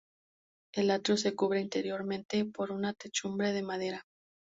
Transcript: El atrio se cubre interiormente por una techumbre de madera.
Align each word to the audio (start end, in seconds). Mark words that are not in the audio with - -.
El 0.73 0.89
atrio 0.89 1.15
se 1.15 1.35
cubre 1.35 1.61
interiormente 1.61 2.43
por 2.45 2.71
una 2.71 2.93
techumbre 2.93 3.53
de 3.53 3.61
madera. 3.61 4.03